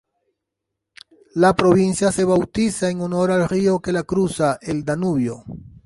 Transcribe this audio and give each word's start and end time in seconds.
La 1.35 1.55
provincia 1.55 2.11
se 2.11 2.23
bautiza 2.25 2.89
en 2.89 3.01
honor 3.01 3.29
al 3.29 3.47
río 3.47 3.79
que 3.81 3.91
la 3.91 4.01
cruza, 4.01 4.57
el 4.59 4.83
Danubio. 4.83 5.43